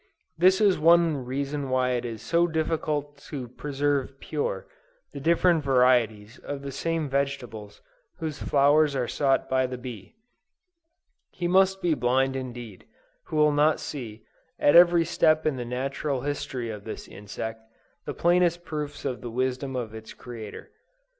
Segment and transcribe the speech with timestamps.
[0.35, 4.65] This is one reason why it is so difficult to preserve pure,
[5.13, 7.83] the different varieties of the same vegetables
[8.17, 10.15] whose flowers are sought by the bee.
[11.29, 12.85] He must be blind indeed,
[13.27, 14.23] who will not see,
[14.57, 17.61] at every step in the natural history of this insect,
[18.07, 20.71] the plainest proofs of the wisdom of its Creator.